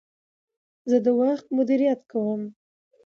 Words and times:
زه 0.89 0.97
د 1.05 1.07
وخت 1.21 1.45
مدیریت 1.57 1.99
کوم. 2.11 2.41